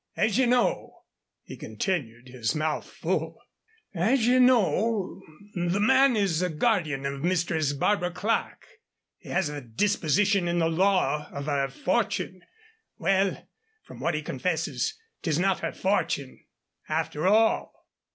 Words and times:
"As 0.17 0.35
ye 0.39 0.47
know," 0.47 1.03
he 1.43 1.55
continued, 1.55 2.27
his 2.29 2.55
mouth 2.55 2.89
full 2.89 3.37
"as 3.93 4.25
ye 4.25 4.39
know, 4.39 5.21
the 5.53 5.79
man 5.79 6.15
is 6.15 6.39
the 6.39 6.49
guardian 6.49 7.05
of 7.05 7.23
Mistress 7.23 7.73
Barbara 7.73 8.09
Clerke. 8.09 8.65
He 9.19 9.29
has 9.29 9.45
the 9.49 9.61
disposition 9.61 10.47
in 10.47 10.57
the 10.57 10.67
law 10.69 11.29
of 11.29 11.45
her 11.45 11.67
fortune. 11.67 12.41
Well, 12.97 13.47
from 13.83 13.99
what 13.99 14.15
he 14.15 14.23
confesses, 14.23 14.97
'tis 15.21 15.37
not 15.37 15.59
her 15.59 15.71
fortune, 15.71 16.45
after 16.89 17.27
all." 17.27 17.71